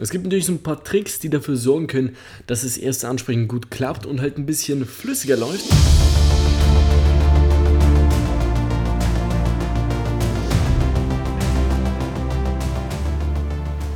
Es 0.00 0.10
gibt 0.10 0.22
natürlich 0.22 0.46
so 0.46 0.52
ein 0.52 0.62
paar 0.62 0.84
Tricks, 0.84 1.18
die 1.18 1.28
dafür 1.28 1.56
sorgen 1.56 1.88
können, 1.88 2.16
dass 2.46 2.62
das 2.62 2.76
erste 2.76 3.08
Ansprechen 3.08 3.48
gut 3.48 3.68
klappt 3.72 4.06
und 4.06 4.20
halt 4.20 4.38
ein 4.38 4.46
bisschen 4.46 4.86
flüssiger 4.86 5.36
läuft. 5.36 5.64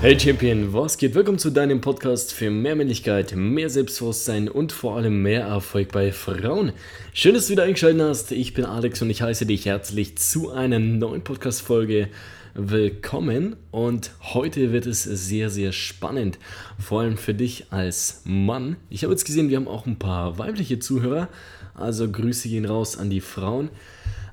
Hey 0.01 0.19
Champion, 0.19 0.73
was 0.73 0.99
geht? 0.99 1.15
Willkommen 1.15 1.39
zu 1.39 1.51
deinem 1.51 1.81
Podcast 1.81 2.33
für 2.33 2.51
mehr 2.51 2.75
Männlichkeit, 2.75 3.37
mehr 3.37 3.71
Selbstbewusstsein 3.71 4.49
und 4.49 4.73
vor 4.73 4.97
allem 4.97 5.23
mehr 5.23 5.43
Erfolg 5.43 5.93
bei 5.93 6.11
Frauen. 6.11 6.73
Schön, 7.15 7.35
dass 7.35 7.47
du 7.47 7.53
wieder 7.53 7.63
eingeschaltet 7.63 8.03
hast. 8.03 8.33
Ich 8.33 8.55
bin 8.55 8.65
Alex 8.65 9.01
und 9.03 9.11
ich 9.11 9.23
heiße 9.23 9.47
dich 9.47 9.67
herzlich 9.67 10.19
zu 10.19 10.51
einer 10.51 10.81
neuen 10.81 11.23
Podcast-Folge 11.23 12.09
willkommen 12.55 13.57
und 13.71 14.11
heute 14.21 14.73
wird 14.73 14.85
es 14.85 15.05
sehr, 15.05 15.49
sehr 15.49 15.73
spannend, 15.73 16.39
vor 16.79 17.01
allem 17.01 17.17
für 17.17 17.33
dich 17.33 17.67
als 17.71 18.23
Mann. 18.25 18.77
Ich 18.91 19.05
habe 19.05 19.13
jetzt 19.13 19.25
gesehen, 19.25 19.49
wir 19.49 19.57
haben 19.57 19.69
auch 19.69 19.87
ein 19.87 19.99
paar 19.99 20.39
weibliche 20.39 20.79
Zuhörer, 20.79 21.29
also 21.75 22.11
Grüße 22.11 22.49
gehen 22.49 22.67
raus 22.67 22.99
an 22.99 23.09
die 23.09 23.23
Frauen. 23.23 23.71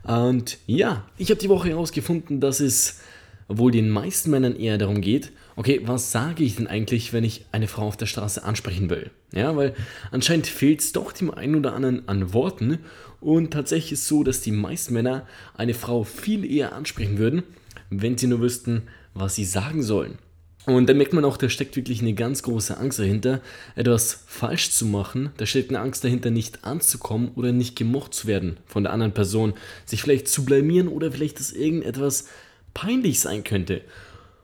Und 0.03 0.57
ja, 0.67 1.05
ich 1.17 1.29
habe 1.29 1.39
die 1.39 1.49
Woche 1.49 1.69
herausgefunden, 1.69 2.41
dass 2.41 2.59
es 2.59 2.99
wohl 3.47 3.71
den 3.71 3.89
meisten 3.89 4.31
Männern 4.31 4.55
eher 4.55 4.77
darum 4.77 4.99
geht, 4.99 5.31
okay, 5.55 5.81
was 5.85 6.11
sage 6.11 6.43
ich 6.43 6.57
denn 6.57 6.67
eigentlich, 6.67 7.13
wenn 7.13 7.23
ich 7.23 7.45
eine 7.51 7.67
Frau 7.67 7.87
auf 7.87 7.97
der 7.97 8.05
Straße 8.05 8.43
ansprechen 8.43 8.89
will? 8.89 9.11
Ja, 9.33 9.55
weil 9.55 9.75
anscheinend 10.11 10.47
fehlt 10.47 10.81
es 10.81 10.91
doch 10.91 11.13
dem 11.13 11.31
einen 11.31 11.55
oder 11.55 11.73
anderen 11.73 12.07
an 12.07 12.33
Worten 12.33 12.79
und 13.21 13.51
tatsächlich 13.51 13.93
ist 13.93 14.01
es 14.01 14.07
so, 14.07 14.23
dass 14.23 14.41
die 14.41 14.51
meisten 14.51 14.93
Männer 14.93 15.25
eine 15.55 15.73
Frau 15.73 16.03
viel 16.03 16.43
eher 16.43 16.73
ansprechen 16.73 17.17
würden, 17.17 17.43
wenn 17.89 18.17
sie 18.17 18.27
nur 18.27 18.41
wüssten, 18.41 18.83
was 19.13 19.35
sie 19.35 19.45
sagen 19.45 19.83
sollen. 19.83 20.17
Und 20.65 20.87
dann 20.87 20.97
merkt 20.97 21.13
man 21.13 21.25
auch, 21.25 21.37
da 21.37 21.49
steckt 21.49 21.75
wirklich 21.75 22.01
eine 22.01 22.13
ganz 22.13 22.43
große 22.43 22.77
Angst 22.77 22.99
dahinter, 22.99 23.41
etwas 23.75 24.23
falsch 24.27 24.71
zu 24.71 24.85
machen. 24.85 25.31
Da 25.37 25.45
steckt 25.45 25.69
eine 25.69 25.79
Angst 25.79 26.03
dahinter, 26.03 26.31
nicht 26.31 26.63
anzukommen 26.63 27.31
oder 27.35 27.51
nicht 27.51 27.75
gemocht 27.75 28.13
zu 28.13 28.27
werden 28.27 28.57
von 28.65 28.83
der 28.83 28.93
anderen 28.93 29.13
Person, 29.13 29.53
sich 29.85 30.01
vielleicht 30.01 30.27
zu 30.27 30.45
blamieren 30.45 30.87
oder 30.87 31.11
vielleicht, 31.11 31.39
dass 31.39 31.51
irgendetwas 31.51 32.27
peinlich 32.73 33.19
sein 33.19 33.43
könnte. 33.43 33.81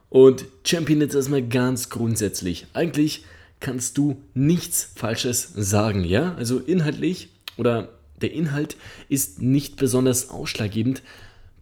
Und 0.09 0.45
Champion 0.63 1.01
jetzt 1.01 1.15
erstmal 1.15 1.45
ganz 1.45 1.89
grundsätzlich. 1.89 2.67
Eigentlich 2.73 3.25
kannst 3.59 3.97
du 3.97 4.21
nichts 4.33 4.91
Falsches 4.95 5.51
sagen, 5.55 6.03
ja? 6.03 6.33
Also 6.35 6.59
inhaltlich 6.59 7.29
oder 7.57 7.89
der 8.21 8.31
Inhalt 8.31 8.77
ist 9.09 9.41
nicht 9.41 9.75
besonders 9.75 10.29
ausschlaggebend 10.29 11.03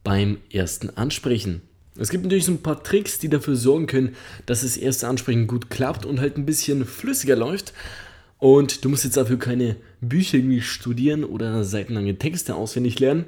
beim 0.03 0.37
ersten 0.51 0.91
Ansprechen. 0.91 1.61
Es 1.97 2.09
gibt 2.09 2.23
natürlich 2.23 2.45
so 2.45 2.51
ein 2.51 2.63
paar 2.63 2.83
Tricks, 2.83 3.19
die 3.19 3.29
dafür 3.29 3.55
sorgen 3.55 3.87
können, 3.87 4.15
dass 4.45 4.61
das 4.61 4.77
erste 4.77 5.07
Ansprechen 5.07 5.47
gut 5.47 5.69
klappt 5.69 6.05
und 6.05 6.19
halt 6.19 6.37
ein 6.37 6.45
bisschen 6.45 6.85
flüssiger 6.85 7.35
läuft. 7.35 7.73
Und 8.39 8.83
du 8.83 8.89
musst 8.89 9.03
jetzt 9.03 9.17
dafür 9.17 9.39
keine 9.39 9.77
Bücher 10.01 10.37
irgendwie 10.37 10.61
studieren 10.61 11.23
oder 11.23 11.63
seitenlange 11.63 12.17
Texte 12.17 12.55
auswendig 12.55 12.99
lernen 12.99 13.25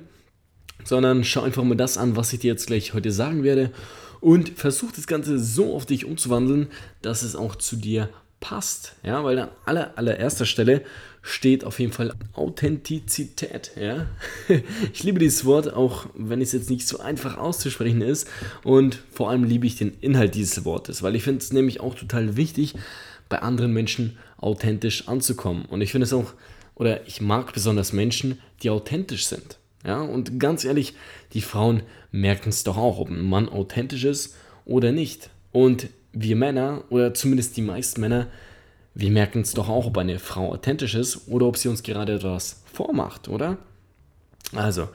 sondern 0.85 1.23
schau 1.23 1.41
einfach 1.41 1.63
mal 1.63 1.75
das 1.75 1.97
an, 1.97 2.15
was 2.15 2.31
ich 2.33 2.39
dir 2.39 2.51
jetzt 2.51 2.67
gleich 2.67 2.93
heute 2.93 3.11
sagen 3.11 3.43
werde 3.43 3.71
und 4.21 4.49
versuch 4.49 4.91
das 4.91 5.07
Ganze 5.07 5.39
so 5.39 5.75
auf 5.75 5.85
dich 5.85 6.05
umzuwandeln, 6.05 6.67
dass 7.01 7.23
es 7.23 7.35
auch 7.35 7.55
zu 7.55 7.75
dir 7.75 8.09
passt. 8.39 8.95
Ja, 9.03 9.23
weil 9.23 9.39
an 9.39 9.49
aller, 9.65 9.97
allererster 9.97 10.45
Stelle 10.45 10.83
steht 11.21 11.63
auf 11.63 11.79
jeden 11.79 11.91
Fall 11.91 12.13
Authentizität. 12.33 13.71
Ja? 13.75 14.07
Ich 14.93 15.03
liebe 15.03 15.19
dieses 15.19 15.45
Wort, 15.45 15.73
auch 15.73 16.05
wenn 16.13 16.41
es 16.41 16.51
jetzt 16.51 16.69
nicht 16.69 16.87
so 16.87 16.99
einfach 16.99 17.37
auszusprechen 17.37 18.01
ist. 18.01 18.27
Und 18.63 18.99
vor 19.11 19.29
allem 19.29 19.43
liebe 19.43 19.65
ich 19.65 19.77
den 19.77 19.97
Inhalt 20.01 20.35
dieses 20.35 20.65
Wortes, 20.65 21.01
weil 21.01 21.15
ich 21.15 21.23
finde 21.23 21.39
es 21.39 21.51
nämlich 21.51 21.79
auch 21.79 21.95
total 21.95 22.37
wichtig, 22.37 22.75
bei 23.27 23.39
anderen 23.39 23.73
Menschen 23.73 24.17
authentisch 24.37 25.07
anzukommen. 25.07 25.65
Und 25.65 25.81
ich 25.81 25.91
finde 25.91 26.05
es 26.05 26.13
auch, 26.13 26.33
oder 26.75 27.07
ich 27.07 27.21
mag 27.21 27.53
besonders 27.53 27.91
Menschen, 27.93 28.39
die 28.61 28.69
authentisch 28.69 29.25
sind. 29.25 29.57
Ja, 29.83 30.01
und 30.01 30.39
ganz 30.39 30.65
ehrlich, 30.65 30.93
die 31.33 31.41
Frauen 31.41 31.83
merken 32.11 32.49
es 32.49 32.63
doch 32.63 32.77
auch, 32.77 32.99
ob 32.99 33.09
ein 33.09 33.21
Mann 33.21 33.49
authentisch 33.49 34.03
ist 34.03 34.35
oder 34.65 34.91
nicht. 34.91 35.29
Und 35.51 35.87
wir 36.15 36.35
Männer, 36.35 36.83
oder 36.89 37.13
zumindest 37.13 37.55
die 37.57 37.61
meisten 37.61 38.01
Männer, 38.01 38.27
wir 38.95 39.11
merken 39.11 39.41
es 39.41 39.53
doch 39.53 39.69
auch, 39.69 39.85
ob 39.87 39.97
eine 39.97 40.17
Frau 40.17 40.51
authentisch 40.53 40.95
ist 40.95 41.27
oder 41.27 41.45
ob 41.45 41.57
sie 41.57 41.67
uns 41.67 41.83
gerade 41.83 42.13
etwas 42.13 42.63
vormacht, 42.73 43.27
oder? 43.27 43.57
Also, 44.53 44.87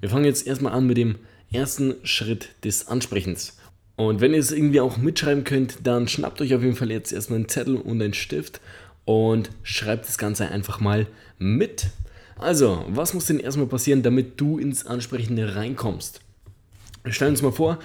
wir 0.00 0.08
fangen 0.08 0.24
jetzt 0.24 0.46
erstmal 0.46 0.72
an 0.72 0.86
mit 0.86 0.96
dem 0.96 1.16
ersten 1.52 1.96
Schritt 2.04 2.50
des 2.64 2.86
Ansprechens. 2.86 3.58
Und 3.96 4.20
wenn 4.20 4.32
ihr 4.32 4.40
es 4.40 4.52
irgendwie 4.52 4.80
auch 4.80 4.96
mitschreiben 4.96 5.44
könnt, 5.44 5.78
dann 5.82 6.08
schnappt 6.08 6.40
euch 6.40 6.54
auf 6.54 6.62
jeden 6.62 6.76
Fall 6.76 6.90
jetzt 6.90 7.12
erstmal 7.12 7.40
einen 7.40 7.48
Zettel 7.48 7.76
und 7.76 8.00
einen 8.00 8.14
Stift 8.14 8.60
und 9.04 9.50
schreibt 9.62 10.06
das 10.06 10.16
Ganze 10.16 10.48
einfach 10.48 10.80
mal 10.80 11.06
mit. 11.38 11.88
Also, 12.38 12.84
was 12.88 13.12
muss 13.12 13.26
denn 13.26 13.40
erstmal 13.40 13.66
passieren, 13.66 14.02
damit 14.02 14.40
du 14.40 14.58
ins 14.58 14.86
Ansprechende 14.86 15.56
reinkommst? 15.56 16.20
Stellen 17.06 17.32
uns 17.32 17.42
mal 17.42 17.52
vor, 17.52 17.78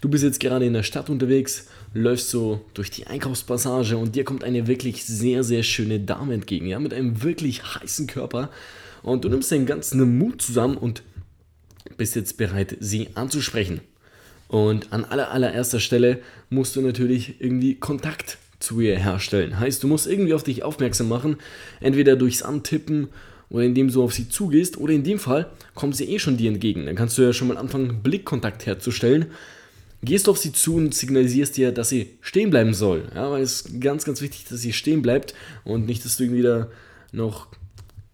du 0.00 0.08
bist 0.08 0.24
jetzt 0.24 0.40
gerade 0.40 0.66
in 0.66 0.72
der 0.72 0.82
Stadt 0.82 1.10
unterwegs, 1.10 1.68
läufst 1.94 2.30
so 2.30 2.60
durch 2.74 2.90
die 2.90 3.06
Einkaufspassage 3.06 3.96
und 3.96 4.14
dir 4.14 4.24
kommt 4.24 4.44
eine 4.44 4.66
wirklich 4.66 5.04
sehr, 5.04 5.44
sehr 5.44 5.62
schöne 5.62 6.00
Dame 6.00 6.34
entgegen, 6.34 6.66
ja, 6.66 6.78
mit 6.78 6.92
einem 6.92 7.22
wirklich 7.22 7.62
heißen 7.62 8.06
Körper. 8.06 8.50
Und 9.02 9.24
du 9.24 9.28
nimmst 9.28 9.52
deinen 9.52 9.66
ganzen 9.66 10.18
Mut 10.18 10.42
zusammen 10.42 10.76
und 10.76 11.02
bist 11.96 12.16
jetzt 12.16 12.36
bereit, 12.36 12.76
sie 12.80 13.08
anzusprechen. 13.14 13.80
Und 14.48 14.92
an 14.92 15.04
aller, 15.04 15.30
allererster 15.30 15.80
Stelle 15.80 16.20
musst 16.50 16.76
du 16.76 16.80
natürlich 16.80 17.40
irgendwie 17.40 17.74
Kontakt 17.74 18.38
zu 18.58 18.80
ihr 18.80 18.98
herstellen. 18.98 19.58
Heißt, 19.58 19.82
du 19.82 19.88
musst 19.88 20.06
irgendwie 20.06 20.34
auf 20.34 20.44
dich 20.44 20.62
aufmerksam 20.62 21.08
machen, 21.08 21.36
entweder 21.80 22.16
durchs 22.16 22.42
Antippen 22.42 23.08
oder 23.48 23.64
indem 23.64 23.90
du 23.90 24.02
auf 24.02 24.12
sie 24.12 24.28
zugehst 24.28 24.76
oder 24.78 24.92
in 24.92 25.04
dem 25.04 25.18
Fall 25.18 25.50
kommt 25.74 25.96
sie 25.96 26.06
eh 26.06 26.18
schon 26.18 26.36
dir 26.36 26.50
entgegen. 26.50 26.86
Dann 26.86 26.96
kannst 26.96 27.16
du 27.18 27.22
ja 27.22 27.32
schon 27.32 27.48
mal 27.48 27.58
anfangen, 27.58 28.02
Blickkontakt 28.02 28.66
herzustellen. 28.66 29.26
Gehst 30.06 30.28
auf 30.28 30.38
sie 30.38 30.52
zu 30.52 30.76
und 30.76 30.94
signalisierst 30.94 31.56
dir, 31.56 31.72
dass 31.72 31.88
sie 31.88 32.16
stehen 32.20 32.50
bleiben 32.50 32.72
soll. 32.72 33.10
Ja, 33.14 33.30
weil 33.30 33.42
es 33.42 33.62
ist 33.62 33.80
ganz, 33.80 34.04
ganz 34.04 34.22
wichtig, 34.22 34.44
dass 34.48 34.60
sie 34.60 34.72
stehen 34.72 35.02
bleibt 35.02 35.34
und 35.64 35.86
nicht, 35.86 36.04
dass 36.04 36.16
du 36.16 36.24
irgendwie 36.24 36.42
da 36.42 36.68
noch 37.12 37.48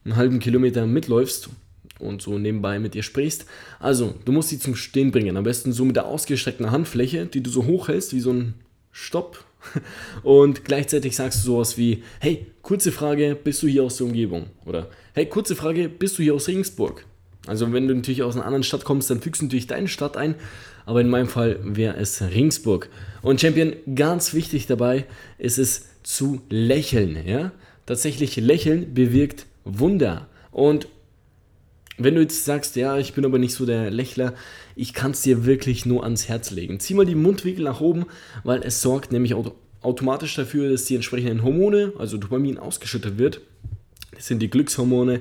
einen 0.04 0.16
halben 0.16 0.41
Kilometer 0.41 0.86
mitläufst 0.86 1.50
und 1.98 2.22
so 2.22 2.38
nebenbei 2.38 2.78
mit 2.78 2.94
ihr 2.94 3.03
sprichst. 3.03 3.47
Also, 3.78 4.14
du 4.25 4.32
musst 4.32 4.48
sie 4.48 4.58
zum 4.58 4.75
Stehen 4.75 5.12
bringen. 5.12 5.36
Am 5.36 5.44
besten 5.44 5.72
so 5.72 5.84
mit 5.84 5.97
der 5.97 6.06
ausgestreckten 6.06 6.70
Handfläche, 6.70 7.26
die 7.26 7.42
du 7.42 7.50
so 7.50 7.66
hoch 7.66 7.88
hältst, 7.88 8.14
wie 8.14 8.20
so 8.20 8.32
ein 8.32 8.54
Stopp. 8.91 9.44
Und 10.24 10.64
gleichzeitig 10.64 11.14
sagst 11.14 11.41
du 11.41 11.47
sowas 11.47 11.78
wie, 11.78 12.03
hey, 12.19 12.47
kurze 12.62 12.91
Frage, 12.91 13.36
bist 13.36 13.62
du 13.62 13.69
hier 13.69 13.84
aus 13.84 13.98
der 13.98 14.06
Umgebung? 14.06 14.47
Oder 14.64 14.88
Hey, 15.14 15.26
kurze 15.26 15.54
Frage, 15.54 15.91
bist 15.91 16.19
du 16.19 16.22
hier 16.22 16.32
aus 16.32 16.48
Regensburg? 16.48 17.04
Also 17.47 17.70
wenn 17.70 17.86
du 17.86 17.94
natürlich 17.94 18.22
aus 18.22 18.34
einer 18.34 18.47
anderen 18.47 18.62
Stadt 18.62 18.84
kommst, 18.84 19.10
dann 19.10 19.20
fügst 19.20 19.42
du 19.42 19.44
natürlich 19.44 19.66
deine 19.66 19.88
Stadt 19.88 20.16
ein, 20.16 20.36
aber 20.87 21.00
in 21.00 21.09
meinem 21.09 21.28
Fall 21.28 21.59
wäre 21.62 21.97
es 21.97 22.20
Regensburg. 22.22 22.88
Und 23.22 23.41
Champion, 23.41 23.75
ganz 23.94 24.34
wichtig 24.34 24.66
dabei 24.66 25.06
ist 25.38 25.59
es 25.59 25.87
zu 26.03 26.43
lächeln. 26.48 27.16
Ja? 27.26 27.53
Tatsächlich 27.87 28.37
lächeln 28.37 28.94
bewirkt 28.94 29.47
Wunder. 29.65 30.26
Und 30.50 30.88
wenn 31.98 32.15
du 32.15 32.22
jetzt 32.22 32.44
sagst, 32.44 32.76
ja, 32.76 32.98
ich 32.98 33.12
bin 33.12 33.25
aber 33.25 33.38
nicht 33.38 33.54
so 33.54 33.66
der 33.66 33.91
Lächler, 33.91 34.34
ich 34.75 34.94
kann 34.94 35.12
es 35.12 35.22
dir 35.22 35.44
wirklich 35.44 35.87
nur 35.87 36.03
ans 36.04 36.28
Herz 36.28 36.50
legen. 36.50 36.81
Zieh 36.81 36.94
mal 36.94 37.06
die 37.06 37.15
Mundwinkel 37.15 37.65
nach 37.65 37.81
oben, 37.81 38.06
weil 38.44 38.62
es 38.62 38.82
sorgt 38.82 39.12
nämlich 39.12 39.34
automatisch 39.82 40.34
dafür, 40.34 40.71
dass 40.71 40.87
die 40.87 40.94
entsprechenden 40.94 41.42
Hormone, 41.42 41.92
also 41.98 42.16
Dopamin, 42.16 42.59
ausgeschüttet 42.59 43.19
wird. 43.19 43.41
Das 44.15 44.26
sind 44.26 44.41
die 44.41 44.50
Glückshormone 44.50 45.21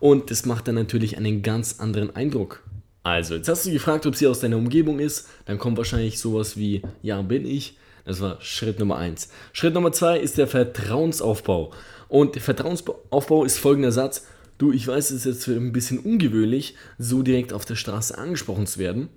und 0.00 0.30
das 0.30 0.46
macht 0.46 0.68
dann 0.68 0.74
natürlich 0.74 1.16
einen 1.16 1.42
ganz 1.42 1.80
anderen 1.80 2.14
Eindruck. 2.14 2.62
Also, 3.02 3.34
jetzt 3.34 3.48
hast 3.48 3.66
du 3.66 3.72
gefragt, 3.72 4.06
ob 4.06 4.14
sie 4.14 4.26
aus 4.26 4.40
deiner 4.40 4.56
Umgebung 4.56 5.00
ist. 5.00 5.28
Dann 5.46 5.58
kommt 5.58 5.76
wahrscheinlich 5.76 6.18
sowas 6.20 6.56
wie, 6.56 6.82
ja, 7.02 7.20
bin 7.22 7.44
ich. 7.44 7.76
Das 8.04 8.20
war 8.20 8.40
Schritt 8.40 8.78
Nummer 8.78 8.96
1. 8.96 9.28
Schritt 9.52 9.74
Nummer 9.74 9.92
2 9.92 10.18
ist 10.18 10.38
der 10.38 10.46
Vertrauensaufbau. 10.46 11.72
Und 12.08 12.34
der 12.34 12.42
Vertrauensaufbau 12.42 13.44
ist 13.44 13.58
folgender 13.58 13.92
Satz. 13.92 14.26
Du, 14.58 14.72
ich 14.72 14.86
weiß, 14.86 15.10
es 15.10 15.26
ist 15.26 15.46
jetzt 15.46 15.48
ein 15.48 15.72
bisschen 15.72 15.98
ungewöhnlich, 15.98 16.76
so 16.98 17.22
direkt 17.22 17.52
auf 17.52 17.64
der 17.64 17.74
Straße 17.74 18.16
angesprochen 18.16 18.66
zu 18.66 18.78
werden. 18.78 19.08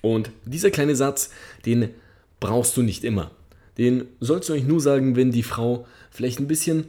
Und 0.00 0.30
dieser 0.44 0.70
kleine 0.70 0.96
Satz, 0.96 1.30
den 1.66 1.90
brauchst 2.40 2.76
du 2.76 2.82
nicht 2.82 3.04
immer. 3.04 3.30
Den 3.76 4.04
sollst 4.18 4.48
du 4.48 4.52
eigentlich 4.52 4.66
nur 4.66 4.80
sagen, 4.80 5.14
wenn 5.14 5.30
die 5.30 5.42
Frau 5.42 5.86
vielleicht 6.10 6.40
ein 6.40 6.48
bisschen 6.48 6.86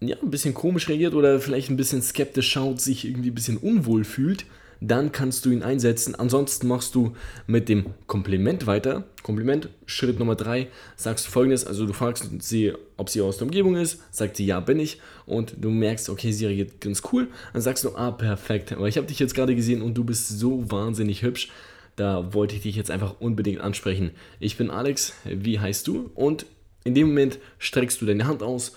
ja, 0.00 0.16
ein 0.22 0.30
bisschen 0.30 0.54
komisch 0.54 0.88
reagiert 0.88 1.14
oder 1.14 1.40
vielleicht 1.40 1.70
ein 1.70 1.76
bisschen 1.76 2.02
skeptisch 2.02 2.50
schaut, 2.50 2.80
sich 2.80 3.06
irgendwie 3.06 3.30
ein 3.30 3.34
bisschen 3.34 3.56
unwohl 3.56 4.04
fühlt, 4.04 4.44
dann 4.80 5.12
kannst 5.12 5.44
du 5.44 5.50
ihn 5.50 5.62
einsetzen. 5.62 6.14
Ansonsten 6.14 6.68
machst 6.68 6.94
du 6.94 7.14
mit 7.46 7.68
dem 7.68 7.86
Kompliment 8.06 8.66
weiter. 8.66 9.04
Kompliment, 9.22 9.68
Schritt 9.86 10.18
Nummer 10.18 10.36
3, 10.36 10.68
sagst 10.96 11.26
du 11.26 11.30
folgendes, 11.30 11.66
also 11.66 11.86
du 11.86 11.92
fragst 11.92 12.30
sie, 12.40 12.72
ob 12.96 13.10
sie 13.10 13.20
aus 13.20 13.38
der 13.38 13.46
Umgebung 13.46 13.76
ist, 13.76 14.00
sagt 14.12 14.36
sie, 14.36 14.46
ja, 14.46 14.60
bin 14.60 14.78
ich 14.78 15.00
und 15.26 15.56
du 15.58 15.70
merkst, 15.70 16.08
okay, 16.10 16.30
sie 16.30 16.46
reagiert 16.46 16.80
ganz 16.80 17.02
cool, 17.12 17.28
dann 17.52 17.62
sagst 17.62 17.84
du, 17.84 17.96
ah, 17.96 18.12
perfekt, 18.12 18.72
aber 18.72 18.86
ich 18.86 18.96
habe 18.96 19.06
dich 19.08 19.18
jetzt 19.18 19.34
gerade 19.34 19.56
gesehen 19.56 19.82
und 19.82 19.94
du 19.94 20.04
bist 20.04 20.28
so 20.28 20.70
wahnsinnig 20.70 21.22
hübsch, 21.22 21.50
da 21.96 22.34
wollte 22.34 22.54
ich 22.54 22.62
dich 22.62 22.76
jetzt 22.76 22.90
einfach 22.90 23.16
unbedingt 23.18 23.60
ansprechen. 23.60 24.12
Ich 24.38 24.56
bin 24.56 24.70
Alex, 24.70 25.14
wie 25.24 25.58
heißt 25.58 25.86
du? 25.88 26.10
Und 26.14 26.46
in 26.84 26.94
dem 26.94 27.08
Moment 27.08 27.38
streckst 27.58 28.00
du 28.00 28.06
deine 28.06 28.26
Hand 28.26 28.42
aus 28.42 28.76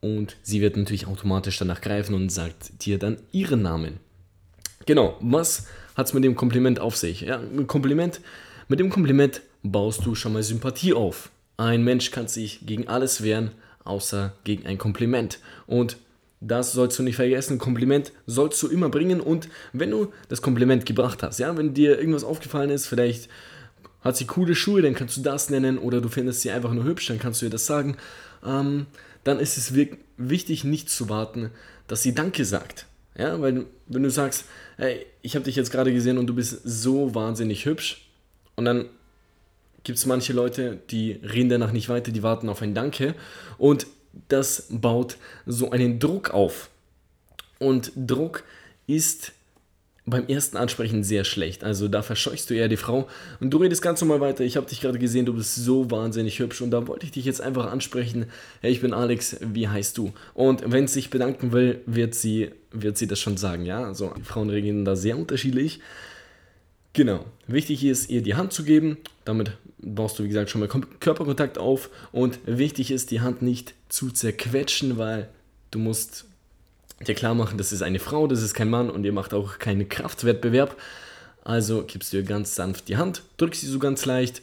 und 0.00 0.36
sie 0.42 0.60
wird 0.60 0.76
natürlich 0.76 1.06
automatisch 1.06 1.58
danach 1.58 1.80
greifen 1.80 2.14
und 2.14 2.30
sagt 2.30 2.86
dir 2.86 2.98
dann 2.98 3.18
ihren 3.32 3.62
Namen. 3.62 4.00
Genau, 4.88 5.18
was 5.20 5.66
hat 5.96 6.06
es 6.06 6.14
mit 6.14 6.24
dem 6.24 6.34
Kompliment 6.34 6.80
auf 6.80 6.96
sich? 6.96 7.20
Ja, 7.20 7.36
mit, 7.36 7.68
Kompliment, 7.68 8.22
mit 8.68 8.80
dem 8.80 8.88
Kompliment 8.88 9.42
baust 9.62 10.06
du 10.06 10.14
schon 10.14 10.32
mal 10.32 10.42
Sympathie 10.42 10.94
auf. 10.94 11.28
Ein 11.58 11.84
Mensch 11.84 12.10
kann 12.10 12.26
sich 12.26 12.60
gegen 12.64 12.88
alles 12.88 13.22
wehren, 13.22 13.50
außer 13.84 14.32
gegen 14.44 14.64
ein 14.64 14.78
Kompliment. 14.78 15.40
Und 15.66 15.98
das 16.40 16.72
sollst 16.72 16.98
du 16.98 17.02
nicht 17.02 17.16
vergessen. 17.16 17.58
Kompliment 17.58 18.12
sollst 18.24 18.62
du 18.62 18.68
immer 18.68 18.88
bringen. 18.88 19.20
Und 19.20 19.50
wenn 19.74 19.90
du 19.90 20.10
das 20.30 20.40
Kompliment 20.40 20.86
gebracht 20.86 21.22
hast, 21.22 21.38
ja, 21.38 21.54
wenn 21.54 21.74
dir 21.74 21.98
irgendwas 21.98 22.24
aufgefallen 22.24 22.70
ist, 22.70 22.86
vielleicht 22.86 23.28
hat 24.00 24.16
sie 24.16 24.24
coole 24.24 24.54
Schuhe, 24.54 24.80
dann 24.80 24.94
kannst 24.94 25.18
du 25.18 25.20
das 25.20 25.50
nennen. 25.50 25.76
Oder 25.76 26.00
du 26.00 26.08
findest 26.08 26.40
sie 26.40 26.50
einfach 26.50 26.72
nur 26.72 26.84
hübsch, 26.84 27.08
dann 27.08 27.18
kannst 27.18 27.42
du 27.42 27.44
ihr 27.44 27.50
das 27.50 27.66
sagen. 27.66 27.98
Ähm, 28.42 28.86
dann 29.22 29.38
ist 29.38 29.58
es 29.58 29.74
wichtig, 30.16 30.64
nicht 30.64 30.88
zu 30.88 31.10
warten, 31.10 31.50
dass 31.88 32.02
sie 32.02 32.14
Danke 32.14 32.46
sagt. 32.46 32.87
Ja, 33.18 33.40
weil 33.40 33.66
wenn 33.86 34.02
du 34.02 34.10
sagst, 34.10 34.44
hey, 34.76 35.04
ich 35.22 35.34
habe 35.34 35.44
dich 35.44 35.56
jetzt 35.56 35.72
gerade 35.72 35.92
gesehen 35.92 36.18
und 36.18 36.28
du 36.28 36.34
bist 36.34 36.60
so 36.64 37.14
wahnsinnig 37.14 37.66
hübsch 37.66 38.08
und 38.56 38.64
dann 38.64 38.86
gibt 39.82 39.98
es 39.98 40.06
manche 40.06 40.32
Leute, 40.32 40.78
die 40.90 41.12
reden 41.12 41.48
danach 41.48 41.72
nicht 41.72 41.88
weiter, 41.88 42.12
die 42.12 42.22
warten 42.22 42.48
auf 42.48 42.62
ein 42.62 42.74
Danke 42.74 43.14
und 43.58 43.86
das 44.28 44.66
baut 44.70 45.16
so 45.46 45.70
einen 45.70 45.98
Druck 45.98 46.30
auf. 46.30 46.70
Und 47.58 47.92
Druck 47.96 48.44
ist 48.86 49.32
beim 50.10 50.26
ersten 50.26 50.56
Ansprechen 50.56 51.04
sehr 51.04 51.24
schlecht. 51.24 51.64
Also 51.64 51.88
da 51.88 52.02
verscheuchst 52.02 52.48
du 52.48 52.54
eher 52.54 52.68
die 52.68 52.76
Frau 52.76 53.08
und 53.40 53.50
du 53.50 53.58
redest 53.58 53.82
ganz 53.82 54.00
normal 54.00 54.20
weiter. 54.20 54.44
Ich 54.44 54.56
habe 54.56 54.66
dich 54.66 54.80
gerade 54.80 54.98
gesehen, 54.98 55.26
du 55.26 55.34
bist 55.34 55.54
so 55.54 55.90
wahnsinnig 55.90 56.38
hübsch 56.38 56.60
und 56.62 56.70
da 56.70 56.86
wollte 56.86 57.04
ich 57.04 57.12
dich 57.12 57.24
jetzt 57.24 57.40
einfach 57.40 57.70
ansprechen. 57.70 58.26
Hey, 58.60 58.72
ich 58.72 58.80
bin 58.80 58.94
Alex, 58.94 59.36
wie 59.40 59.68
heißt 59.68 59.98
du? 59.98 60.12
Und 60.34 60.70
wenn 60.70 60.86
sie 60.86 60.94
sich 60.94 61.10
bedanken 61.10 61.52
will, 61.52 61.80
wird 61.86 62.14
sie, 62.14 62.50
wird 62.70 62.98
sie 62.98 63.06
das 63.06 63.20
schon 63.20 63.36
sagen, 63.36 63.64
ja? 63.64 63.84
Also 63.84 64.12
Frauen 64.22 64.50
reagieren 64.50 64.84
da 64.84 64.96
sehr 64.96 65.18
unterschiedlich. 65.18 65.80
Genau. 66.92 67.24
Wichtig 67.46 67.84
ist, 67.84 68.10
ihr 68.10 68.22
die 68.22 68.34
Hand 68.34 68.52
zu 68.52 68.64
geben. 68.64 68.98
Damit 69.24 69.52
baust 69.78 70.18
du, 70.18 70.24
wie 70.24 70.28
gesagt, 70.28 70.50
schon 70.50 70.60
mal 70.60 70.68
Körperkontakt 70.68 71.58
auf. 71.58 71.90
Und 72.12 72.40
wichtig 72.46 72.90
ist, 72.90 73.10
die 73.10 73.20
Hand 73.20 73.42
nicht 73.42 73.74
zu 73.88 74.10
zerquetschen, 74.10 74.98
weil 74.98 75.28
du 75.70 75.78
musst 75.78 76.26
dir 77.06 77.14
klar 77.14 77.34
machen, 77.34 77.58
das 77.58 77.72
ist 77.72 77.82
eine 77.82 78.00
Frau, 78.00 78.26
das 78.26 78.42
ist 78.42 78.54
kein 78.54 78.70
Mann 78.70 78.90
und 78.90 79.04
ihr 79.04 79.12
macht 79.12 79.34
auch 79.34 79.58
keinen 79.58 79.88
Kraftwettbewerb. 79.88 80.76
Also 81.44 81.84
gibst 81.86 82.12
du 82.12 82.18
ihr 82.18 82.22
ganz 82.24 82.54
sanft 82.54 82.88
die 82.88 82.96
Hand, 82.96 83.22
drückst 83.36 83.60
sie 83.60 83.68
so 83.68 83.78
ganz 83.78 84.04
leicht 84.04 84.42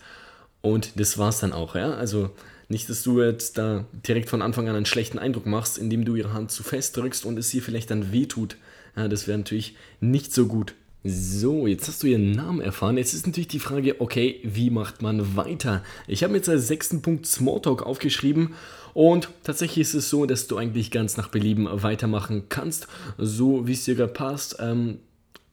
und 0.62 1.00
das 1.00 1.18
war's 1.18 1.40
dann 1.40 1.54
auch, 1.54 1.76
ja. 1.76 1.94
Also 1.94 2.32
nicht, 2.68 2.90
dass 2.90 3.04
du 3.04 3.22
jetzt 3.22 3.58
da 3.58 3.86
direkt 4.08 4.30
von 4.30 4.42
Anfang 4.42 4.68
an 4.68 4.76
einen 4.76 4.86
schlechten 4.86 5.20
Eindruck 5.20 5.46
machst, 5.46 5.78
indem 5.78 6.06
du 6.06 6.16
ihre 6.16 6.34
Hand 6.34 6.52
zu 6.52 6.64
fest 6.64 6.98
drückst 6.98 7.26
und 7.26 7.38
es 7.38 7.54
ihr 7.54 7.62
vielleicht 7.62 7.92
dann 7.92 8.12
wehtut. 8.12 8.58
Ja, 8.96 9.08
das 9.08 9.28
wäre 9.28 9.38
natürlich 9.38 9.76
nicht 10.00 10.34
so 10.34 10.48
gut. 10.48 10.74
So, 11.04 11.68
jetzt 11.68 11.88
hast 11.88 12.02
du 12.02 12.08
ihren 12.08 12.32
Namen 12.32 12.62
erfahren. 12.62 12.98
Jetzt 12.98 13.14
ist 13.14 13.28
natürlich 13.28 13.48
die 13.48 13.60
Frage, 13.60 14.02
okay, 14.02 14.40
wie 14.44 14.72
macht 14.72 15.04
man 15.04 15.36
weiter? 15.36 15.84
Ich 16.08 16.24
habe 16.24 16.32
mir 16.32 16.38
jetzt 16.38 16.50
als 16.50 16.68
sechsten 16.68 17.04
Punkt 17.04 17.28
Smalltalk 17.28 17.84
aufgeschrieben 17.84 18.56
und 18.96 19.30
tatsächlich 19.44 19.82
ist 19.82 19.94
es 19.94 20.10
so, 20.10 20.26
dass 20.26 20.48
du 20.48 20.58
eigentlich 20.58 20.90
ganz 20.90 21.16
nach 21.16 21.28
Belieben 21.28 21.68
weitermachen 21.72 22.46
kannst, 22.50 22.88
so 23.20 23.68
wie 23.68 23.74
es 23.74 23.86
dir 23.86 23.94
gerade 23.94 24.14
passt. 24.14 24.58
Ähm, 24.60 24.98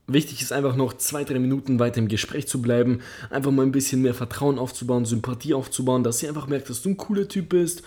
wichtig 0.06 0.42
ist 0.42 0.52
einfach 0.52 0.76
noch 0.76 0.94
zwei, 0.94 1.24
drei 1.24 1.38
Minuten 1.38 1.78
weiter 1.78 1.98
im 1.98 2.08
Gespräch 2.08 2.48
zu 2.48 2.60
bleiben, 2.60 3.00
einfach 3.30 3.50
mal 3.50 3.62
ein 3.62 3.72
bisschen 3.72 4.02
mehr 4.02 4.14
Vertrauen 4.14 4.58
aufzubauen, 4.58 5.04
Sympathie 5.04 5.54
aufzubauen, 5.54 6.04
dass 6.04 6.18
sie 6.18 6.28
einfach 6.28 6.46
merkt, 6.46 6.70
dass 6.70 6.82
du 6.82 6.90
ein 6.90 6.96
cooler 6.96 7.28
Typ 7.28 7.50
bist 7.50 7.82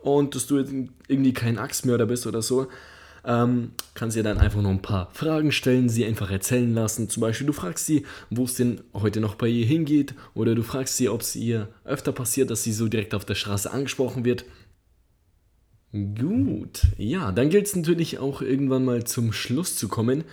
und 0.00 0.34
dass 0.34 0.46
du 0.46 0.58
irgendwie 1.08 1.32
kein 1.32 1.58
Axtmörder 1.58 2.06
bist 2.06 2.26
oder 2.26 2.42
so 2.42 2.68
ähm, 3.24 3.72
kannst 3.94 4.16
ihr 4.16 4.22
dann 4.22 4.38
einfach 4.38 4.62
noch 4.62 4.70
ein 4.70 4.82
paar 4.82 5.10
Fragen 5.12 5.52
stellen, 5.52 5.88
sie 5.88 6.04
einfach 6.04 6.30
erzählen 6.30 6.72
lassen. 6.72 7.10
Zum 7.10 7.20
Beispiel, 7.20 7.46
du 7.46 7.52
fragst 7.52 7.86
sie, 7.86 8.04
wo 8.30 8.44
es 8.44 8.54
denn 8.54 8.80
heute 8.94 9.20
noch 9.20 9.34
bei 9.34 9.48
ihr 9.48 9.66
hingeht, 9.66 10.14
oder 10.34 10.54
du 10.54 10.62
fragst 10.62 10.96
sie, 10.96 11.08
ob 11.08 11.20
es 11.20 11.36
ihr 11.36 11.68
öfter 11.84 12.12
passiert, 12.12 12.50
dass 12.50 12.62
sie 12.62 12.72
so 12.72 12.88
direkt 12.88 13.14
auf 13.14 13.24
der 13.24 13.34
Straße 13.34 13.70
angesprochen 13.70 14.24
wird. 14.24 14.44
Gut, 15.92 16.82
ja, 16.96 17.32
dann 17.32 17.50
gilt 17.50 17.66
es 17.66 17.76
natürlich 17.76 18.18
auch 18.18 18.42
irgendwann 18.42 18.84
mal 18.84 19.04
zum 19.04 19.32
Schluss 19.32 19.76
zu 19.76 19.88
kommen. 19.88 20.24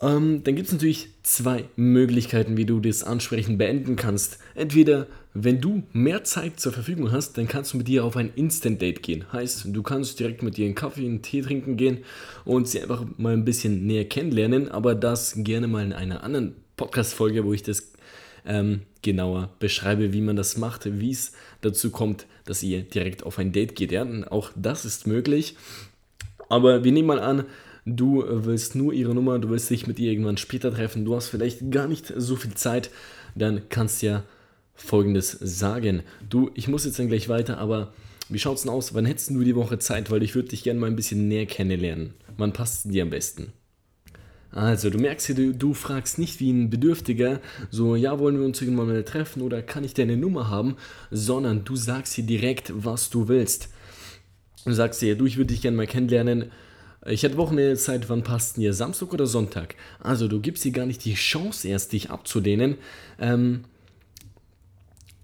Ähm, 0.00 0.44
dann 0.44 0.54
gibt 0.54 0.68
es 0.68 0.72
natürlich 0.72 1.08
zwei 1.22 1.64
Möglichkeiten, 1.76 2.56
wie 2.56 2.64
du 2.64 2.80
das 2.80 3.02
Ansprechen 3.02 3.58
beenden 3.58 3.96
kannst. 3.96 4.38
Entweder, 4.54 5.08
wenn 5.34 5.60
du 5.60 5.82
mehr 5.92 6.24
Zeit 6.24 6.60
zur 6.60 6.72
Verfügung 6.72 7.10
hast, 7.10 7.36
dann 7.36 7.48
kannst 7.48 7.72
du 7.72 7.78
mit 7.78 7.88
ihr 7.88 8.04
auf 8.04 8.16
ein 8.16 8.32
Instant-Date 8.34 9.02
gehen. 9.02 9.32
Heißt, 9.32 9.66
du 9.66 9.82
kannst 9.82 10.20
direkt 10.20 10.42
mit 10.42 10.56
ihr 10.56 10.66
einen 10.66 10.74
Kaffee, 10.74 11.04
einen 11.04 11.22
Tee 11.22 11.42
trinken 11.42 11.76
gehen 11.76 11.98
und 12.44 12.68
sie 12.68 12.80
einfach 12.80 13.04
mal 13.16 13.32
ein 13.32 13.44
bisschen 13.44 13.86
näher 13.86 14.04
kennenlernen, 14.04 14.68
aber 14.68 14.94
das 14.94 15.34
gerne 15.38 15.66
mal 15.66 15.84
in 15.84 15.92
einer 15.92 16.22
anderen 16.22 16.54
Podcast-Folge, 16.76 17.44
wo 17.44 17.52
ich 17.52 17.64
das 17.64 17.92
ähm, 18.46 18.82
genauer 19.02 19.50
beschreibe, 19.58 20.12
wie 20.12 20.20
man 20.20 20.36
das 20.36 20.56
macht, 20.56 21.00
wie 21.00 21.10
es 21.10 21.32
dazu 21.60 21.90
kommt, 21.90 22.26
dass 22.44 22.62
ihr 22.62 22.82
direkt 22.82 23.24
auf 23.24 23.38
ein 23.38 23.52
Date 23.52 23.74
geht. 23.74 23.90
Ja? 23.90 24.06
Auch 24.30 24.50
das 24.54 24.84
ist 24.84 25.06
möglich. 25.06 25.56
Aber 26.48 26.84
wir 26.84 26.92
nehmen 26.92 27.08
mal 27.08 27.20
an, 27.20 27.44
du 27.96 28.24
willst 28.26 28.74
nur 28.74 28.92
ihre 28.92 29.14
Nummer, 29.14 29.38
du 29.38 29.50
willst 29.50 29.70
dich 29.70 29.86
mit 29.86 29.98
ihr 29.98 30.12
irgendwann 30.12 30.36
später 30.36 30.72
treffen, 30.72 31.04
du 31.04 31.14
hast 31.14 31.28
vielleicht 31.28 31.70
gar 31.70 31.88
nicht 31.88 32.12
so 32.16 32.36
viel 32.36 32.54
Zeit, 32.54 32.90
dann 33.34 33.62
kannst 33.68 34.02
du 34.02 34.06
ja 34.06 34.24
folgendes 34.74 35.32
sagen. 35.32 36.02
Du, 36.28 36.50
ich 36.54 36.68
muss 36.68 36.84
jetzt 36.84 36.98
dann 36.98 37.08
gleich 37.08 37.28
weiter, 37.28 37.58
aber 37.58 37.92
wie 38.28 38.38
schaut's 38.38 38.62
denn 38.62 38.70
aus? 38.70 38.94
Wann 38.94 39.06
hättest 39.06 39.30
du 39.30 39.42
die 39.42 39.56
Woche 39.56 39.78
Zeit? 39.78 40.10
Weil 40.10 40.22
ich 40.22 40.34
würde 40.34 40.48
dich 40.48 40.62
gerne 40.62 40.78
mal 40.80 40.86
ein 40.86 40.96
bisschen 40.96 41.28
näher 41.28 41.46
kennenlernen. 41.46 42.14
Wann 42.36 42.52
passt 42.52 42.92
dir 42.92 43.02
am 43.02 43.10
besten? 43.10 43.52
Also, 44.50 44.88
du 44.88 44.98
merkst 44.98 45.26
hier, 45.26 45.34
du, 45.34 45.52
du, 45.52 45.74
fragst 45.74 46.18
nicht 46.18 46.40
wie 46.40 46.50
ein 46.50 46.70
Bedürftiger, 46.70 47.40
so, 47.70 47.96
ja, 47.96 48.18
wollen 48.18 48.38
wir 48.38 48.46
uns 48.46 48.60
irgendwann 48.62 48.88
mal 48.88 49.04
treffen 49.04 49.42
oder 49.42 49.60
kann 49.60 49.84
ich 49.84 49.92
deine 49.92 50.16
Nummer 50.16 50.48
haben, 50.48 50.76
sondern 51.10 51.64
du 51.64 51.76
sagst 51.76 52.14
hier 52.14 52.24
direkt, 52.24 52.72
was 52.74 53.10
du 53.10 53.28
willst. 53.28 53.68
Du 54.64 54.72
sagst 54.72 55.02
dir, 55.02 55.16
du, 55.16 55.26
ich 55.26 55.36
würde 55.36 55.52
dich 55.52 55.60
gerne 55.60 55.76
mal 55.76 55.86
kennenlernen, 55.86 56.50
ich 57.08 57.22
hätte 57.22 57.36
Wochenende 57.36 57.76
Zeit, 57.76 58.08
wann 58.08 58.22
passt 58.22 58.56
denn 58.56 58.62
dir? 58.62 58.72
Samstag 58.72 59.12
oder 59.12 59.26
Sonntag? 59.26 59.74
Also 60.00 60.28
du 60.28 60.40
gibst 60.40 60.64
ihr 60.64 60.72
gar 60.72 60.86
nicht 60.86 61.04
die 61.04 61.14
Chance 61.14 61.66
erst, 61.68 61.92
dich 61.92 62.10
abzulehnen. 62.10 62.76
Ähm, 63.18 63.64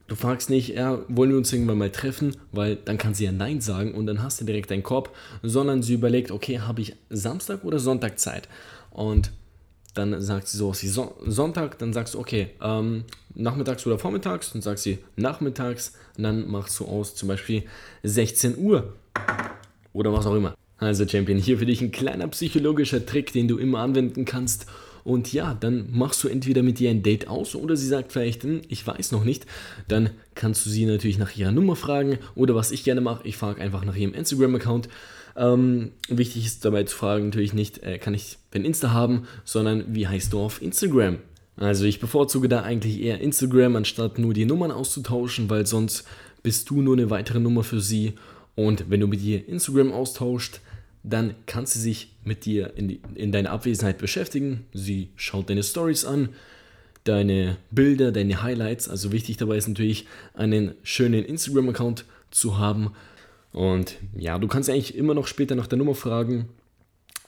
du 0.06 0.14
fragst 0.14 0.50
nicht, 0.50 0.70
ja, 0.70 0.98
wollen 1.08 1.30
wir 1.30 1.38
uns 1.38 1.52
irgendwann 1.52 1.78
mal 1.78 1.90
treffen, 1.90 2.36
weil 2.52 2.76
dann 2.76 2.98
kann 2.98 3.14
sie 3.14 3.24
ja 3.24 3.32
Nein 3.32 3.60
sagen 3.60 3.94
und 3.94 4.06
dann 4.06 4.22
hast 4.22 4.40
du 4.40 4.44
direkt 4.44 4.70
deinen 4.70 4.82
Korb, 4.82 5.14
sondern 5.42 5.82
sie 5.82 5.94
überlegt, 5.94 6.30
okay, 6.30 6.60
habe 6.60 6.80
ich 6.80 6.96
Samstag 7.10 7.64
oder 7.64 7.78
Sonntag 7.78 8.18
Zeit? 8.18 8.48
Und 8.90 9.32
dann 9.94 10.20
sagt 10.20 10.48
sie 10.48 10.58
so, 10.58 10.72
so 10.72 11.16
Sonntag, 11.24 11.78
dann 11.78 11.92
sagst 11.92 12.14
du, 12.14 12.18
okay, 12.18 12.50
ähm, 12.60 13.04
nachmittags 13.34 13.86
oder 13.86 13.98
vormittags, 13.98 14.52
dann 14.52 14.62
sagst 14.62 14.84
sie 14.84 14.98
nachmittags, 15.16 15.92
und 16.16 16.24
dann 16.24 16.48
machst 16.50 16.78
du 16.80 16.86
aus 16.86 17.14
zum 17.14 17.28
Beispiel 17.28 17.64
16 18.02 18.58
Uhr 18.58 18.92
oder 19.92 20.12
was 20.12 20.26
auch 20.26 20.34
immer. 20.34 20.54
Also 20.84 21.08
Champion, 21.08 21.38
hier 21.38 21.58
für 21.58 21.66
dich 21.66 21.80
ein 21.80 21.92
kleiner 21.92 22.28
psychologischer 22.28 23.04
Trick, 23.06 23.32
den 23.32 23.48
du 23.48 23.58
immer 23.58 23.78
anwenden 23.78 24.24
kannst. 24.24 24.66
Und 25.02 25.32
ja, 25.32 25.54
dann 25.54 25.88
machst 25.92 26.24
du 26.24 26.28
entweder 26.28 26.62
mit 26.62 26.80
ihr 26.80 26.90
ein 26.90 27.02
Date 27.02 27.28
aus 27.28 27.54
oder 27.54 27.76
sie 27.76 27.86
sagt 27.86 28.12
vielleicht, 28.12 28.42
hm, 28.42 28.62
ich 28.68 28.86
weiß 28.86 29.12
noch 29.12 29.24
nicht. 29.24 29.46
Dann 29.88 30.10
kannst 30.34 30.64
du 30.64 30.70
sie 30.70 30.86
natürlich 30.86 31.18
nach 31.18 31.36
ihrer 31.36 31.52
Nummer 31.52 31.76
fragen 31.76 32.18
oder 32.34 32.54
was 32.54 32.70
ich 32.70 32.84
gerne 32.84 33.00
mache, 33.02 33.26
ich 33.26 33.36
frage 33.36 33.60
einfach 33.60 33.84
nach 33.84 33.96
ihrem 33.96 34.14
Instagram-Account. 34.14 34.88
Ähm, 35.36 35.90
wichtig 36.08 36.46
ist 36.46 36.64
dabei 36.64 36.84
zu 36.84 36.96
fragen 36.96 37.26
natürlich 37.26 37.52
nicht, 37.52 37.82
äh, 37.82 37.98
kann 37.98 38.14
ich 38.14 38.38
dein 38.52 38.64
Insta 38.64 38.92
haben, 38.92 39.26
sondern 39.44 39.94
wie 39.94 40.06
heißt 40.06 40.32
du 40.32 40.40
auf 40.40 40.62
Instagram? 40.62 41.18
Also 41.56 41.84
ich 41.84 42.00
bevorzuge 42.00 42.48
da 42.48 42.62
eigentlich 42.62 43.00
eher 43.00 43.20
Instagram, 43.20 43.76
anstatt 43.76 44.18
nur 44.18 44.32
die 44.32 44.44
Nummern 44.44 44.70
auszutauschen, 44.70 45.50
weil 45.50 45.66
sonst 45.66 46.04
bist 46.42 46.70
du 46.70 46.82
nur 46.82 46.96
eine 46.96 47.10
weitere 47.10 47.40
Nummer 47.40 47.62
für 47.62 47.80
sie 47.80 48.14
und 48.54 48.88
wenn 48.88 49.00
du 49.00 49.06
mit 49.06 49.22
ihr 49.22 49.48
Instagram 49.48 49.92
austauscht, 49.92 50.60
dann 51.04 51.34
kann 51.46 51.66
sie 51.66 51.78
sich 51.78 52.12
mit 52.24 52.46
dir 52.46 52.72
in, 52.76 52.88
die, 52.88 53.00
in 53.14 53.30
deiner 53.30 53.50
Abwesenheit 53.50 53.98
beschäftigen. 53.98 54.64
Sie 54.72 55.10
schaut 55.16 55.50
deine 55.50 55.62
Stories 55.62 56.06
an, 56.06 56.30
deine 57.04 57.58
Bilder, 57.70 58.10
deine 58.10 58.42
Highlights. 58.42 58.88
Also 58.88 59.12
wichtig 59.12 59.36
dabei 59.36 59.58
ist 59.58 59.68
natürlich, 59.68 60.06
einen 60.32 60.74
schönen 60.82 61.24
Instagram-Account 61.24 62.06
zu 62.30 62.58
haben. 62.58 62.92
Und 63.52 63.96
ja, 64.16 64.38
du 64.38 64.48
kannst 64.48 64.70
eigentlich 64.70 64.96
immer 64.96 65.12
noch 65.12 65.26
später 65.26 65.54
nach 65.54 65.66
der 65.66 65.78
Nummer 65.78 65.94
fragen. 65.94 66.48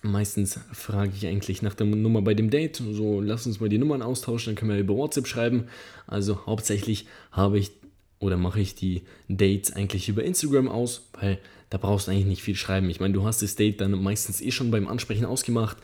Meistens 0.01 0.59
frage 0.73 1.13
ich 1.15 1.27
eigentlich 1.27 1.61
nach 1.61 1.75
der 1.75 1.87
Nummer 1.87 2.23
bei 2.23 2.33
dem 2.33 2.49
Date. 2.49 2.77
So, 2.77 3.21
lass 3.21 3.47
uns 3.47 3.61
mal 3.61 3.69
die 3.69 3.79
Nummern 3.79 4.03
austauschen, 4.03 4.55
dann 4.55 4.59
können 4.59 4.71
wir 4.71 4.79
über 4.79 4.97
WhatsApp 4.97 5.27
schreiben. 5.27 5.65
Also 6.07 6.47
hauptsächlich 6.47 7.07
habe 7.31 7.59
ich 7.59 7.73
oder 8.19 8.39
mache 8.39 8.61
ich 8.61 8.75
die 8.75 9.03
Dates 9.29 9.73
eigentlich 9.73 10.09
über 10.09 10.25
Instagram 10.25 10.69
aus, 10.69 11.09
weil 11.21 11.39
da 11.71 11.79
brauchst 11.79 12.07
du 12.07 12.13
eigentlich 12.13 12.27
nicht 12.27 12.43
viel 12.43 12.57
schreiben. 12.57 12.89
Ich 12.91 13.01
meine, 13.01 13.15
du 13.15 13.25
hast 13.25 13.43
das 13.43 13.57
Date 13.57 13.81
dann 13.81 13.91
meistens 14.03 14.41
eh 14.41 14.51
schon 14.51 14.71
beim 14.71 14.89
Ansprechen 14.89 15.25
ausgemacht, 15.25 15.77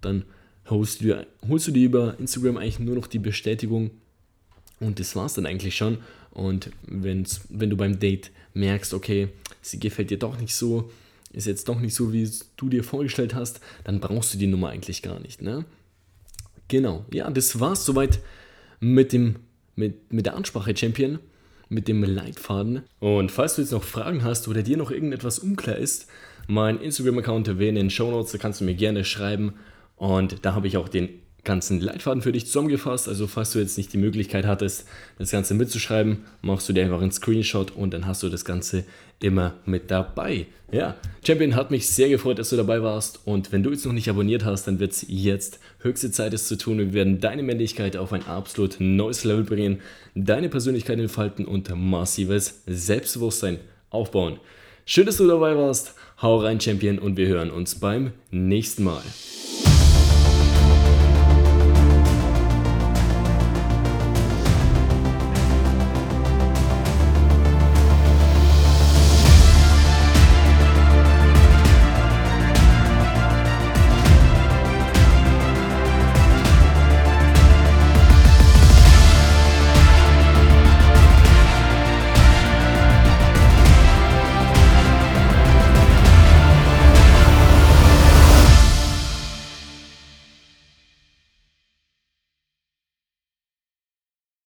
dann 0.00 0.24
holst 0.68 1.02
du, 1.02 1.26
holst 1.48 1.66
du 1.66 1.72
dir 1.72 1.86
über 1.86 2.18
Instagram 2.18 2.56
eigentlich 2.56 2.78
nur 2.78 2.94
noch 2.94 3.06
die 3.06 3.18
Bestätigung 3.18 3.90
und 4.80 5.00
das 5.00 5.16
war 5.16 5.26
es 5.26 5.34
dann 5.34 5.46
eigentlich 5.46 5.76
schon. 5.76 5.98
Und 6.30 6.70
wenn's, 6.82 7.40
wenn 7.48 7.70
du 7.70 7.76
beim 7.76 7.98
Date 7.98 8.30
merkst, 8.54 8.94
okay, 8.94 9.28
sie 9.60 9.80
gefällt 9.80 10.10
dir 10.10 10.18
doch 10.18 10.38
nicht 10.38 10.54
so, 10.54 10.90
ist 11.32 11.46
jetzt 11.46 11.68
doch 11.68 11.80
nicht 11.80 11.94
so, 11.94 12.12
wie 12.12 12.30
du 12.56 12.68
dir 12.68 12.84
vorgestellt 12.84 13.34
hast, 13.34 13.60
dann 13.84 14.00
brauchst 14.00 14.34
du 14.34 14.38
die 14.38 14.46
Nummer 14.46 14.70
eigentlich 14.70 15.02
gar 15.02 15.20
nicht. 15.20 15.42
Ne? 15.42 15.64
Genau, 16.68 17.04
ja, 17.12 17.30
das 17.30 17.58
war's 17.60 17.84
soweit 17.84 18.20
mit, 18.80 19.12
dem, 19.12 19.36
mit, 19.74 20.12
mit 20.12 20.26
der 20.26 20.36
Ansprache 20.36 20.76
Champion, 20.76 21.18
mit 21.68 21.88
dem 21.88 22.02
Leitfaden. 22.02 22.82
Und 23.00 23.30
falls 23.30 23.56
du 23.56 23.62
jetzt 23.62 23.72
noch 23.72 23.84
Fragen 23.84 24.24
hast 24.24 24.48
oder 24.48 24.62
dir 24.62 24.76
noch 24.76 24.90
irgendetwas 24.90 25.38
unklar 25.38 25.76
ist, 25.76 26.08
mein 26.46 26.80
Instagram-Account 26.80 27.58
wäre 27.58 27.68
in 27.68 27.74
den 27.74 27.90
Show 27.90 28.10
Notes, 28.10 28.32
da 28.32 28.38
kannst 28.38 28.60
du 28.60 28.64
mir 28.64 28.74
gerne 28.74 29.04
schreiben. 29.04 29.54
Und 29.96 30.44
da 30.44 30.54
habe 30.54 30.66
ich 30.66 30.76
auch 30.76 30.88
den 30.88 31.08
ganzen 31.48 31.80
Leitfaden 31.80 32.22
für 32.22 32.30
dich 32.30 32.46
zusammengefasst. 32.46 33.08
Also 33.08 33.26
falls 33.26 33.52
du 33.52 33.58
jetzt 33.58 33.78
nicht 33.78 33.92
die 33.92 33.98
Möglichkeit 33.98 34.46
hattest, 34.46 34.86
das 35.18 35.32
Ganze 35.32 35.54
mitzuschreiben, 35.54 36.18
machst 36.42 36.68
du 36.68 36.72
dir 36.72 36.84
einfach 36.84 37.00
einen 37.00 37.10
Screenshot 37.10 37.72
und 37.72 37.92
dann 37.92 38.06
hast 38.06 38.22
du 38.22 38.28
das 38.28 38.44
Ganze 38.44 38.84
immer 39.18 39.54
mit 39.64 39.90
dabei. 39.90 40.46
Ja, 40.70 40.94
Champion 41.26 41.56
hat 41.56 41.70
mich 41.70 41.88
sehr 41.88 42.10
gefreut, 42.10 42.38
dass 42.38 42.50
du 42.50 42.56
dabei 42.56 42.82
warst 42.82 43.20
und 43.24 43.50
wenn 43.50 43.62
du 43.62 43.70
jetzt 43.70 43.86
noch 43.86 43.94
nicht 43.94 44.10
abonniert 44.10 44.44
hast, 44.44 44.66
dann 44.66 44.78
wird 44.78 44.92
es 44.92 45.06
jetzt 45.08 45.58
höchste 45.80 46.10
Zeit, 46.10 46.34
es 46.34 46.46
zu 46.46 46.58
tun. 46.58 46.78
Wir 46.78 46.92
werden 46.92 47.18
deine 47.18 47.42
Männlichkeit 47.42 47.96
auf 47.96 48.12
ein 48.12 48.26
absolut 48.26 48.76
neues 48.78 49.24
Level 49.24 49.44
bringen, 49.44 49.80
deine 50.14 50.50
Persönlichkeit 50.50 50.98
entfalten 50.98 51.46
und 51.46 51.74
massives 51.74 52.62
Selbstbewusstsein 52.66 53.58
aufbauen. 53.88 54.38
Schön, 54.84 55.06
dass 55.06 55.16
du 55.16 55.26
dabei 55.26 55.56
warst. 55.56 55.94
Hau 56.20 56.36
rein, 56.36 56.60
Champion, 56.60 56.98
und 56.98 57.16
wir 57.16 57.28
hören 57.28 57.50
uns 57.50 57.74
beim 57.74 58.12
nächsten 58.30 58.84
Mal. 58.84 59.02